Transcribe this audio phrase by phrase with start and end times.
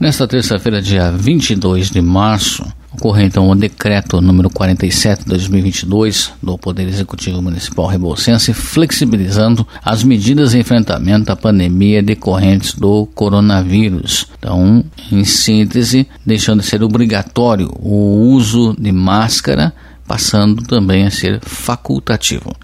[0.00, 6.56] Nesta terça-feira, dia 22 de março, ocorreu então o decreto número 47 de 2022 do
[6.56, 14.28] Poder Executivo Municipal Rebouçense, flexibilizando as medidas de enfrentamento à pandemia decorrentes do coronavírus.
[14.38, 19.74] Então, em síntese, deixando de ser obrigatório o uso de máscara,
[20.06, 22.54] passando também a ser facultativo.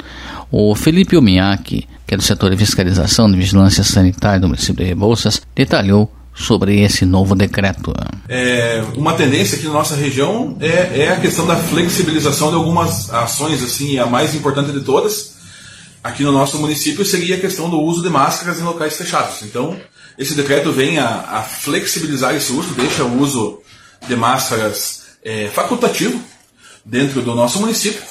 [0.53, 4.85] O Felipe Omiaki, que é do setor de fiscalização de vigilância sanitária do município de
[4.85, 7.95] Rebouças, detalhou sobre esse novo decreto?
[8.29, 13.13] É, uma tendência aqui na nossa região é, é, a questão da flexibilização de algumas
[13.13, 15.35] ações, assim, a mais importante de todas,
[16.03, 19.43] aqui no nosso município, seria a questão do uso de máscaras em locais fechados.
[19.43, 19.77] Então,
[20.19, 23.61] esse decreto vem a, a flexibilizar esse uso, deixa o uso
[24.07, 26.21] de máscaras é, facultativo
[26.85, 28.03] dentro do nosso município.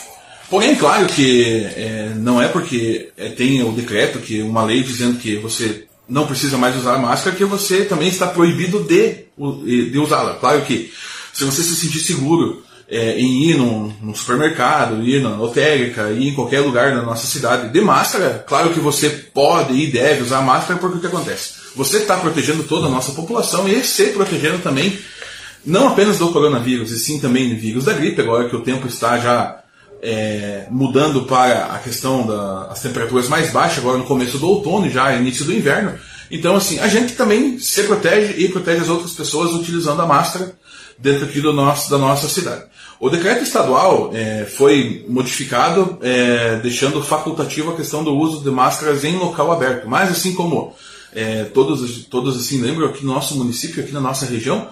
[0.50, 5.18] Porém, claro que é, não é porque é, tem o decreto, que uma lei dizendo
[5.18, 9.26] que você não precisa mais usar máscara, que você também está proibido de,
[9.90, 10.36] de usá-la.
[10.36, 10.92] Claro que
[11.34, 16.28] se você se sentir seguro é, em ir num, num, supermercado, ir na lotérica, ir
[16.28, 20.42] em qualquer lugar da nossa cidade de máscara, claro que você pode e deve usar
[20.42, 21.54] máscara, porque o que acontece?
[21.76, 25.00] Você está protegendo toda a nossa população e se protegendo também,
[25.66, 28.86] não apenas do coronavírus, e sim também do vírus da gripe, agora que o tempo
[28.86, 29.63] está já
[30.04, 35.16] é, mudando para a questão das temperaturas mais baixas, agora no começo do outono, já
[35.16, 35.98] início do inverno.
[36.30, 40.54] Então, assim, a gente também se protege e protege as outras pessoas utilizando a máscara
[40.98, 42.64] dentro aqui do nosso, da nossa cidade.
[43.00, 49.04] O decreto estadual é, foi modificado, é, deixando facultativo a questão do uso de máscaras
[49.04, 49.88] em local aberto.
[49.88, 50.76] Mas, assim como
[51.14, 54.68] é, todos, todos assim lembram, aqui no nosso município, aqui na nossa região,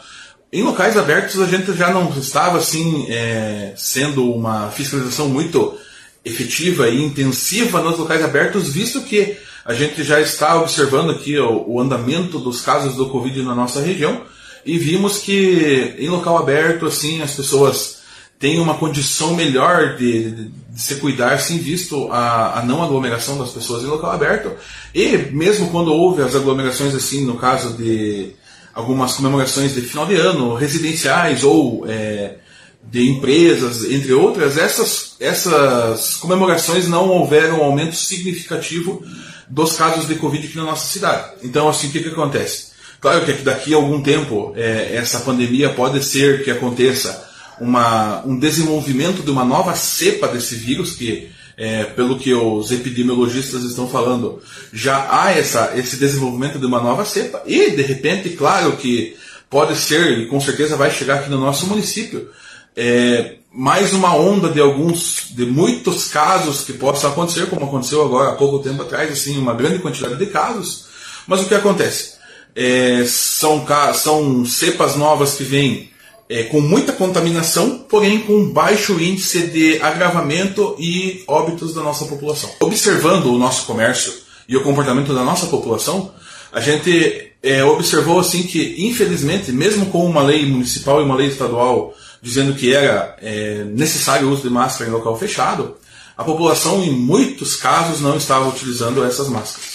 [0.51, 5.77] em locais abertos a gente já não estava assim é, sendo uma fiscalização muito
[6.25, 11.63] efetiva e intensiva nos locais abertos, visto que a gente já está observando aqui o,
[11.67, 14.23] o andamento dos casos do Covid na nossa região
[14.65, 18.01] e vimos que em local aberto assim as pessoas
[18.37, 23.51] têm uma condição melhor de, de, se cuidar, sim, visto a, a, não aglomeração das
[23.51, 24.51] pessoas em local aberto.
[24.95, 28.33] E mesmo quando houve as aglomerações assim no caso de
[28.73, 32.35] algumas comemorações de final de ano, residenciais ou é,
[32.83, 39.03] de empresas, entre outras, essas, essas comemorações não houveram um aumento significativo
[39.49, 41.31] dos casos de Covid aqui na nossa cidade.
[41.43, 42.71] Então, assim, o que, que acontece?
[42.99, 48.37] Claro que daqui a algum tempo é, essa pandemia pode ser que aconteça uma, um
[48.37, 51.29] desenvolvimento de uma nova cepa desse vírus que
[51.61, 54.41] é, pelo que os epidemiologistas estão falando,
[54.73, 59.15] já há essa, esse desenvolvimento de uma nova cepa e, de repente, claro que
[59.47, 62.27] pode ser, e com certeza vai chegar aqui no nosso município,
[62.75, 68.29] é, mais uma onda de alguns, de muitos casos que possam acontecer, como aconteceu agora
[68.29, 70.85] há pouco tempo atrás, assim, uma grande quantidade de casos.
[71.27, 72.13] Mas o que acontece?
[72.55, 75.90] É, são, são cepas novas que vêm
[76.31, 82.49] é, com muita contaminação, porém com baixo índice de agravamento e óbitos da nossa população.
[82.61, 84.13] Observando o nosso comércio
[84.47, 86.13] e o comportamento da nossa população,
[86.53, 91.27] a gente é, observou assim que, infelizmente, mesmo com uma lei municipal e uma lei
[91.27, 95.75] estadual dizendo que era é, necessário o uso de máscara em local fechado,
[96.15, 99.69] a população, em muitos casos, não estava utilizando essas máscaras.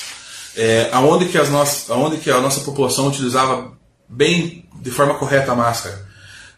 [0.56, 3.72] É, aonde, que as nossas, aonde que a nossa população utilizava
[4.08, 6.06] bem, de forma correta a máscara?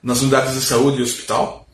[0.03, 1.67] Nas unidades de saúde e hospital,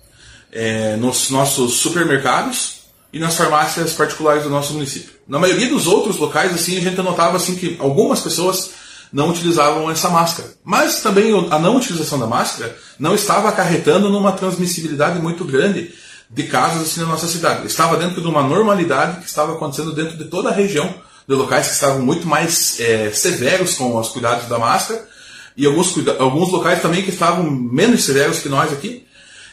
[0.53, 5.15] é, nos nossos supermercados e nas farmácias particulares do nosso município.
[5.27, 8.71] Na maioria dos outros locais, assim, a gente notava assim que algumas pessoas
[9.13, 10.49] não utilizavam essa máscara.
[10.65, 15.95] Mas também a não utilização da máscara não estava acarretando numa transmissibilidade muito grande
[16.29, 17.67] de casos assim na nossa cidade.
[17.67, 20.93] Estava dentro de uma normalidade que estava acontecendo dentro de toda a região,
[21.29, 25.14] de locais que estavam muito mais é, severos com os cuidados da máscara
[25.57, 29.05] e alguns, alguns locais também que estavam menos severos que nós aqui.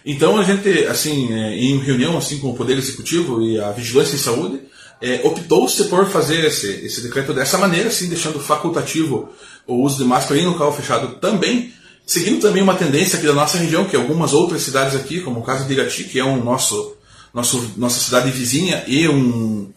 [0.05, 4.15] Então a gente, assim, é, em reunião assim com o Poder Executivo e a Vigilância
[4.15, 4.59] em Saúde,
[5.01, 9.29] é, optou-se por fazer esse, esse decreto dessa maneira, assim, deixando facultativo
[9.65, 11.73] o uso de máscara em local fechado também,
[12.05, 15.43] seguindo também uma tendência aqui da nossa região, que algumas outras cidades aqui, como o
[15.43, 16.95] caso de Irati, que é um nosso,
[17.33, 19.71] nosso nossa cidade vizinha e um,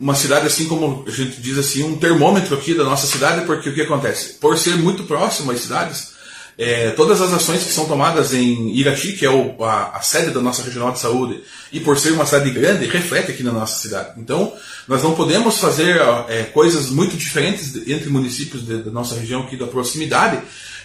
[0.00, 3.68] uma cidade assim como a gente diz assim um termômetro aqui da nossa cidade porque
[3.68, 4.34] o que acontece?
[4.34, 6.18] Por ser muito próximo às cidades
[6.56, 10.32] é, todas as ações que são tomadas em Irati que é o, a, a, sede
[10.32, 11.40] da nossa regional de saúde
[11.72, 14.10] e por ser uma cidade grande reflete aqui na nossa cidade.
[14.18, 14.52] Então
[14.86, 19.66] nós não podemos fazer é, coisas muito diferentes entre municípios da nossa região aqui da
[19.66, 20.40] proximidade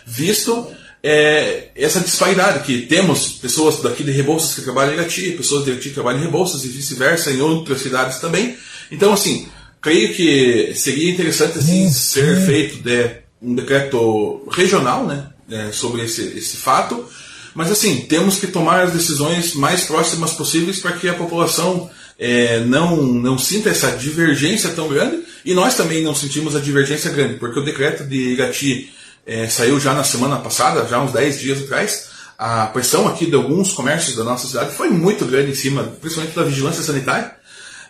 [0.05, 0.71] visto
[1.01, 5.71] é, essa disparidade que temos pessoas daqui de Rebouças que trabalham em Irati pessoas de
[5.71, 8.55] Irati que trabalham em Rebouças e vice-versa em outras cidades também
[8.93, 9.47] então, assim,
[9.81, 13.09] creio que seria interessante assim, ser feito de
[13.41, 17.05] um decreto regional né, é, sobre esse, esse fato,
[17.53, 22.59] mas assim, temos que tomar as decisões mais próximas possíveis para que a população é,
[22.61, 25.23] não, não sinta essa divergência tão grande.
[25.45, 28.93] E nós também não sentimos a divergência grande, porque o decreto de Irati
[29.25, 32.07] é, saiu já na semana passada, já uns 10 dias atrás.
[32.37, 36.35] A pressão aqui de alguns comércios da nossa cidade foi muito grande em cima, principalmente
[36.35, 37.35] da vigilância sanitária,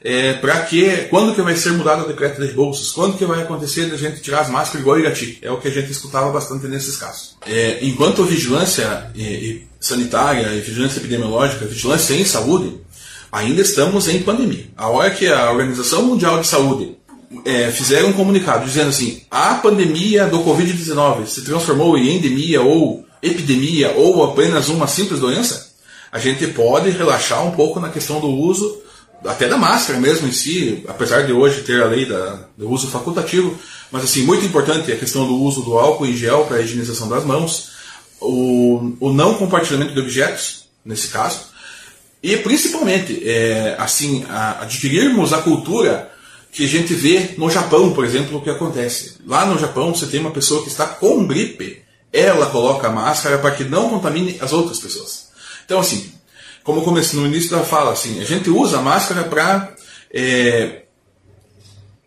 [0.03, 3.41] é, para que, quando que vai ser mudado o decreto das bolsas, quando que vai
[3.41, 6.67] acontecer a gente tirar as máscaras igual Irati, é o que a gente escutava bastante
[6.67, 7.37] nesses casos.
[7.45, 12.81] É, enquanto vigilância e, e sanitária, e vigilância epidemiológica, vigilância em saúde,
[13.31, 14.65] ainda estamos em pandemia.
[14.75, 16.97] A hora que a Organização Mundial de Saúde
[17.45, 23.05] é, fizeram um comunicado dizendo assim: a pandemia do Covid-19 se transformou em endemia ou
[23.21, 25.71] epidemia ou apenas uma simples doença,
[26.11, 28.83] a gente pode relaxar um pouco na questão do uso,
[29.25, 32.87] até da máscara mesmo em si, apesar de hoje ter a lei da, do uso
[32.87, 33.57] facultativo,
[33.91, 37.07] mas assim, muito importante a questão do uso do álcool em gel para a higienização
[37.07, 37.71] das mãos,
[38.19, 41.53] o, o não compartilhamento de objetos, nesse caso,
[42.23, 46.09] e principalmente, é, assim, a, adquirirmos a cultura
[46.53, 49.17] que a gente vê no Japão, por exemplo, o que acontece.
[49.25, 51.81] Lá no Japão, você tem uma pessoa que está com gripe,
[52.13, 55.29] ela coloca a máscara para que não contamine as outras pessoas.
[55.65, 56.12] Então, assim,
[56.63, 59.73] como eu comecei no início da fala, assim, a gente usa a máscara para
[60.13, 60.83] é,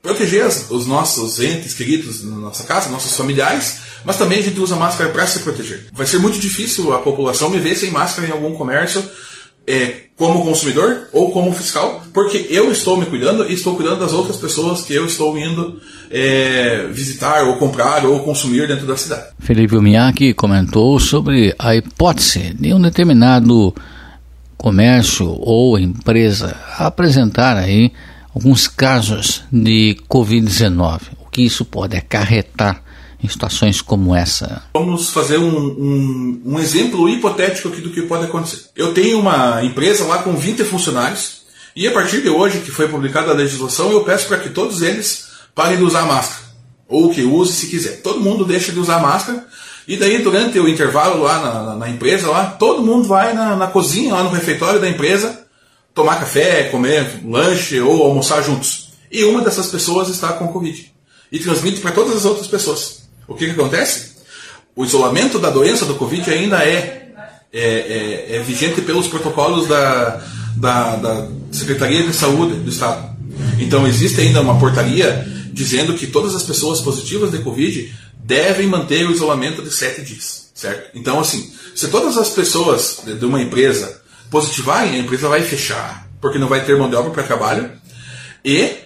[0.02, 4.76] proteger os nossos entes queridos na nossa casa, nossos familiares, mas também a gente usa
[4.76, 5.86] a máscara para se proteger.
[5.92, 9.02] Vai ser muito difícil a população me ver sem máscara em algum comércio
[9.66, 14.12] é, como consumidor ou como fiscal, porque eu estou me cuidando e estou cuidando das
[14.12, 19.26] outras pessoas que eu estou indo é, visitar ou comprar ou consumir dentro da cidade.
[19.40, 23.74] Felipe Miyake comentou sobre a hipótese de um determinado
[24.56, 27.92] comércio ou empresa apresentar aí
[28.34, 31.00] alguns casos de Covid-19.
[31.20, 32.82] O que isso pode acarretar
[33.22, 34.62] em situações como essa?
[34.74, 38.66] Vamos fazer um, um, um, exemplo hipotético aqui do que pode acontecer.
[38.76, 41.42] Eu tenho uma empresa lá com 20 funcionários
[41.74, 44.80] e a partir de hoje, que foi publicada a legislação, eu peço para que todos
[44.80, 46.46] eles parem de usar máscara.
[46.88, 48.00] Ou que use se quiser.
[48.00, 49.46] Todo mundo deixa de usar máscara
[49.86, 53.66] e daí durante o intervalo lá na, na empresa, lá, todo mundo vai na, na
[53.68, 55.46] cozinha, lá no refeitório da empresa,
[55.94, 58.90] tomar café, comer lanche ou almoçar juntos.
[59.10, 60.92] E uma dessas pessoas está com Covid.
[61.30, 63.08] E transmite para todas as outras pessoas.
[63.28, 64.16] O que, que acontece?
[64.74, 67.12] O isolamento da doença do Covid ainda é,
[67.52, 70.22] é, é, é vigente pelos protocolos da,
[70.56, 73.16] da, da, Secretaria de Saúde do Estado.
[73.58, 77.94] Então existe ainda uma portaria dizendo que todas as pessoas positivas de Covid
[78.26, 80.90] devem manter o isolamento de sete dias, certo?
[80.94, 86.38] Então assim, se todas as pessoas de uma empresa positivarem, a empresa vai fechar, porque
[86.38, 87.70] não vai ter mão de obra para trabalho,
[88.44, 88.76] e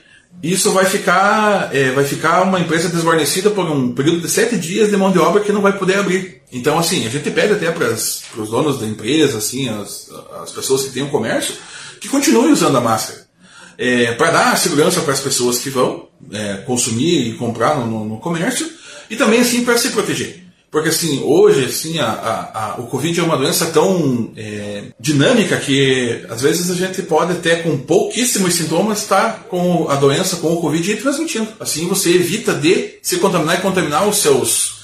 [0.42, 4.90] isso vai ficar, é, vai ficar uma empresa desguarnecida por um período de sete dias
[4.90, 6.42] de mão de obra que não vai poder abrir.
[6.52, 10.10] Então, assim, a gente pede até para os donos da empresa, assim, as,
[10.42, 11.54] as pessoas que têm um comércio,
[12.00, 13.28] que continuem usando a máscara.
[13.76, 18.18] É, para dar segurança para as pessoas que vão é, consumir e comprar no, no
[18.18, 18.68] comércio
[19.10, 20.44] e também assim para se proteger.
[20.70, 25.56] Porque assim, hoje assim, a, a, a, o Covid é uma doença tão é, dinâmica
[25.56, 30.52] que às vezes a gente pode até com pouquíssimos sintomas estar com a doença, com
[30.52, 31.48] o Covid e transmitindo.
[31.58, 34.80] Assim você evita de se contaminar e contaminar os seus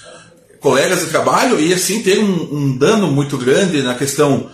[0.59, 4.51] colegas de trabalho e assim ter um, um dano muito grande na questão,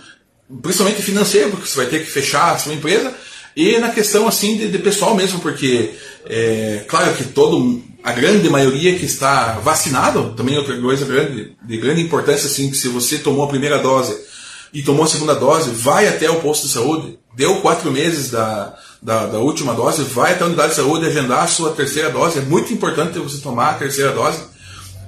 [0.61, 3.11] principalmente financeira, porque você vai ter que fechar a sua empresa,
[3.55, 5.91] e na questão assim de, de pessoal mesmo, porque
[6.27, 11.77] é claro que todo a grande maioria que está vacinado, também outra coisa grande, de
[11.77, 14.13] grande importância, assim, que se você tomou a primeira dose
[14.73, 18.75] e tomou a segunda dose, vai até o posto de saúde, deu quatro meses da,
[19.01, 22.39] da, da última dose, vai até a unidade de saúde agendar a sua terceira dose.
[22.39, 24.39] É muito importante você tomar a terceira dose.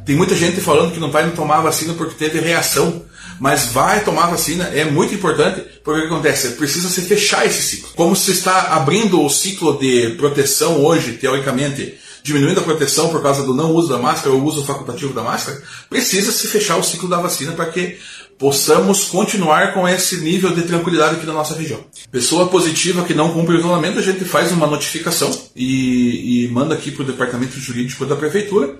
[0.06, 3.04] Tem muita gente falando que não vai tomar a vacina porque teve reação,
[3.40, 6.50] mas vai tomar a vacina, é muito importante, porque o que acontece?
[6.52, 7.90] Precisa se fechar esse ciclo.
[7.96, 13.44] Como se está abrindo o ciclo de proteção hoje, teoricamente, diminuindo a proteção por causa
[13.44, 17.08] do não uso da máscara ou uso facultativo da máscara, precisa se fechar o ciclo
[17.08, 18.00] da vacina para que
[18.36, 21.86] possamos continuar com esse nível de tranquilidade aqui na nossa região.
[22.12, 26.74] Pessoa positiva que não cumpre o isolamento, a gente faz uma notificação e, e manda
[26.74, 28.76] aqui para o departamento jurídico da prefeitura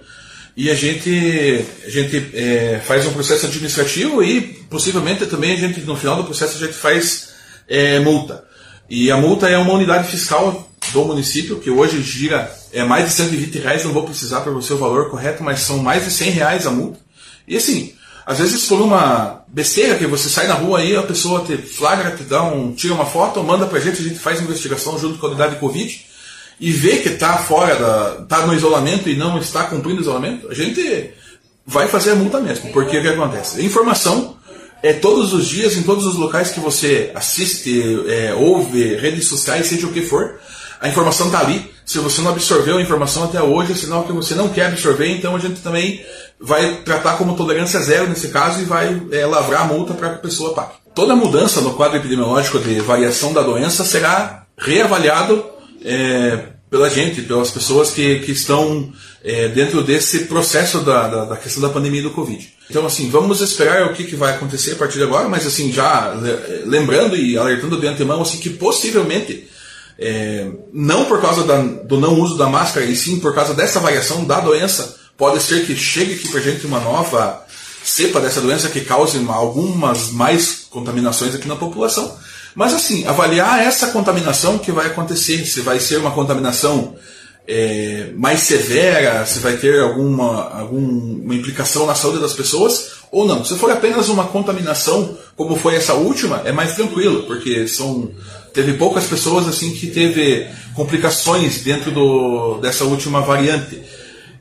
[0.58, 5.82] e a gente, a gente é, faz um processo administrativo e possivelmente também a gente
[5.82, 7.30] no final do processo a gente faz
[7.70, 8.44] é, multa.
[8.90, 13.12] E a multa é uma unidade fiscal do município, que hoje gira é, mais de
[13.12, 16.30] 120 reais, não vou precisar para você o valor correto, mas são mais de 100
[16.32, 16.98] reais a multa.
[17.46, 17.94] E assim,
[18.26, 22.12] às vezes por uma besteira que você sai na rua aí, a pessoa te flagra,
[22.12, 25.26] te dá um, tira uma foto, manda pra gente, a gente faz investigação junto com
[25.26, 26.06] a unidade de Covid
[26.60, 28.24] e vê que está fora da.
[28.24, 31.12] está no isolamento e não está cumprindo o isolamento, a gente
[31.66, 32.72] vai fazer a multa mesmo.
[32.72, 33.62] Porque o que acontece?
[33.64, 34.38] Informação
[34.82, 39.68] é todos os dias, em todos os locais que você assiste, é, ouve, redes sociais,
[39.68, 40.40] seja o que for,
[40.80, 41.72] a informação está ali.
[41.86, 45.08] Se você não absorveu a informação até hoje, é sinal que você não quer absorver,
[45.10, 46.04] então a gente também
[46.40, 50.16] vai tratar como tolerância zero nesse caso e vai é, lavrar a multa para que
[50.16, 50.74] a pessoa pague.
[50.94, 55.46] Toda mudança no quadro epidemiológico de variação da doença será reavaliado
[55.84, 58.92] é, pela gente, pelas pessoas que, que estão
[59.24, 62.48] é, dentro desse processo da, da, da, questão da pandemia do Covid.
[62.70, 65.72] Então, assim, vamos esperar o que, que vai acontecer a partir de agora, mas, assim,
[65.72, 66.14] já
[66.66, 69.48] lembrando e alertando de antemão, assim, que possivelmente,
[69.98, 73.80] é, não por causa da, do não uso da máscara, e sim por causa dessa
[73.80, 77.44] variação da doença, pode ser que chegue aqui para gente uma nova
[77.84, 82.18] cepa dessa doença que cause algumas mais contaminações aqui na população.
[82.56, 86.96] Mas assim, avaliar essa contaminação que vai acontecer, se vai ser uma contaminação
[87.48, 93.44] é, mais severa, se vai ter alguma, alguma implicação na saúde das pessoas ou não.
[93.44, 98.10] Se for apenas uma contaminação, como foi essa última, é mais tranquilo, porque são
[98.56, 103.82] teve poucas pessoas assim que teve complicações dentro do, dessa última variante.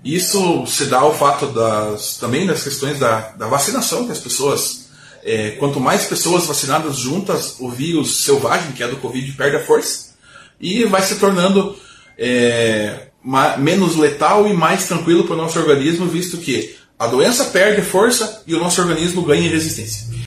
[0.05, 4.87] Isso se dá ao fato das, também das questões da, da vacinação, que as pessoas,
[5.25, 9.65] é, quanto mais pessoas vacinadas juntas, o vírus selvagem, que é do Covid, perde a
[9.65, 10.15] força
[10.61, 11.77] e vai se tornando
[12.17, 13.09] é,
[13.59, 18.43] menos letal e mais tranquilo para o nosso organismo, visto que a doença perde força
[18.47, 20.14] e o nosso organismo ganha resistência.